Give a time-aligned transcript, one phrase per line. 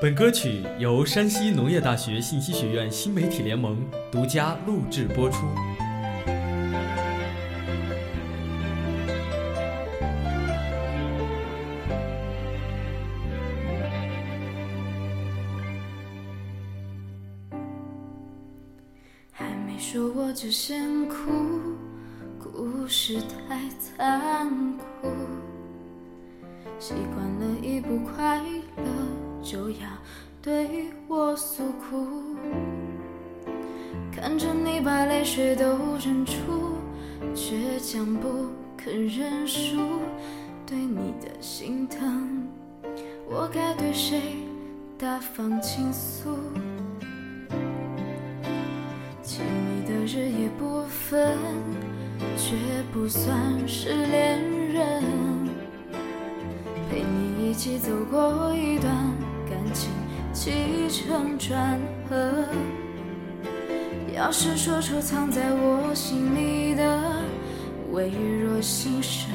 [0.00, 3.78] 本歌曲由山西农业大学信息学院新媒体联盟
[4.10, 5.46] 独家录制播出。
[19.32, 21.16] 还没说我就先哭，
[22.38, 25.08] 故事太残酷。
[26.78, 29.86] 习惯了一不快乐就要
[30.40, 32.34] 对我诉苦，
[34.10, 36.32] 看着你把泪水都忍住，
[37.34, 39.76] 倔强不肯认输，
[40.66, 42.48] 对你的心疼，
[43.28, 44.38] 我该对谁
[44.98, 46.38] 大方倾诉？
[49.22, 51.36] 亲密的日夜不分，
[52.38, 52.56] 却
[52.94, 54.40] 不算是恋
[54.72, 55.02] 人。
[56.90, 58.94] 陪你一起走过一段
[59.48, 59.90] 感情
[60.32, 62.44] 起承转合。
[64.14, 67.22] 要是说出藏在我心里的
[67.90, 68.10] 微
[68.42, 69.30] 弱心声，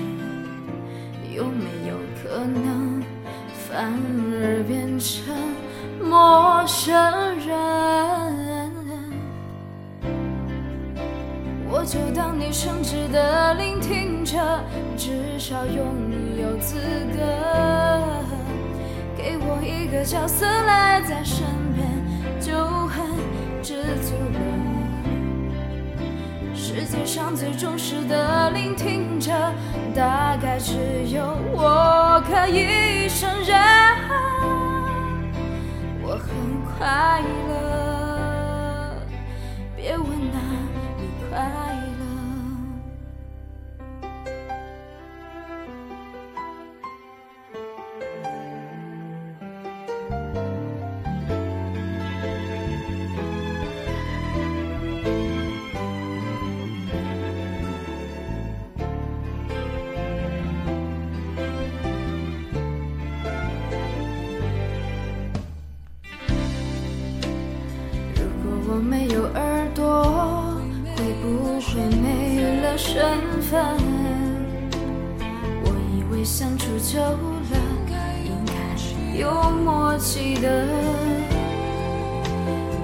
[1.35, 3.03] 有没有可能
[3.67, 3.93] 反
[4.31, 5.35] 而变成
[6.01, 6.93] 陌生
[7.45, 7.57] 人？
[11.71, 14.63] 我就当你诚挚的聆听着，
[14.97, 15.85] 至少拥
[16.41, 16.75] 有资
[17.13, 17.19] 格
[19.29, 21.87] 给我一个角色赖在身边，
[22.41, 22.51] 就
[22.87, 23.05] 很
[23.61, 24.39] 知足了。
[26.55, 29.31] 世界上最忠实的聆听者，
[29.95, 30.73] 大概只
[31.13, 31.21] 有
[31.53, 33.55] 我可以胜任。
[36.01, 36.27] 我很
[36.65, 37.53] 快乐，
[68.71, 70.03] 我没有耳朵，
[70.95, 73.01] 会不会没了身
[73.41, 73.59] 份？
[75.63, 77.57] 我以为相处久了，
[78.23, 80.67] 应该有默契的。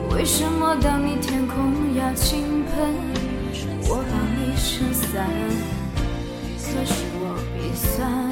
[0.10, 2.74] 为什么当你天空要倾盆，
[3.88, 5.30] 我帮你撑伞？
[6.58, 8.28] 可是我比算，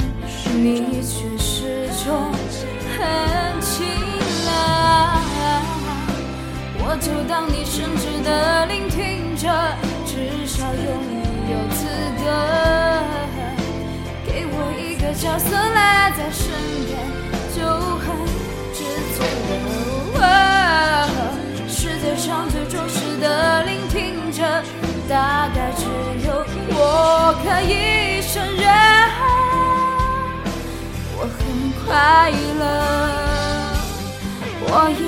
[0.57, 2.32] 你却始终
[6.99, 9.49] 就当你诚挚的聆听着，
[10.05, 10.85] 至少拥
[11.49, 11.85] 有资
[12.19, 12.23] 格
[14.25, 16.53] 给我一个角色赖在身
[16.85, 16.95] 边，
[17.55, 17.57] 就
[17.97, 18.05] 很
[18.73, 18.83] 知
[19.15, 19.17] 足
[20.19, 20.21] 了。
[21.67, 24.43] 世界上最忠实的聆听者，
[25.09, 25.85] 大概只
[26.27, 28.63] 有我可以胜任。
[31.17, 31.37] 我很
[31.83, 32.61] 快乐，
[34.61, 35.01] 我应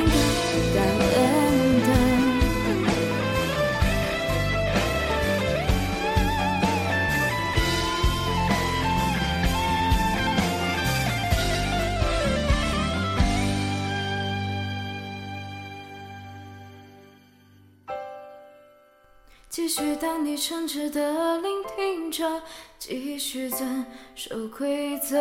[19.56, 22.42] 继续当你诚挚的聆听着，
[22.78, 25.18] 继续遵守规则，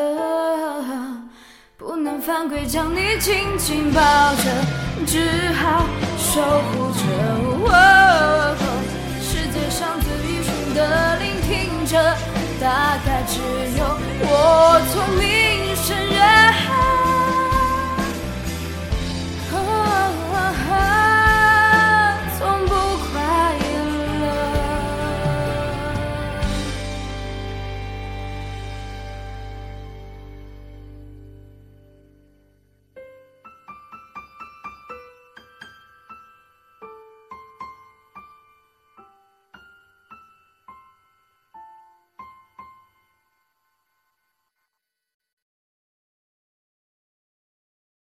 [1.78, 4.00] 不能犯规，将你紧紧抱
[4.34, 4.42] 着，
[5.06, 5.20] 只
[5.52, 5.86] 好
[6.18, 7.33] 守护着。